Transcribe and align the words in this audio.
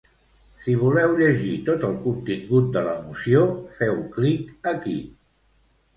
Si 0.61 0.73
voleu 0.83 1.11
llegir 1.19 1.51
tot 1.67 1.85
el 1.89 1.93
contingut 2.07 2.73
de 2.77 2.85
la 2.89 2.95
moció, 3.05 3.45
feu 3.79 4.03
clic 4.17 4.71
aquí. 4.73 5.01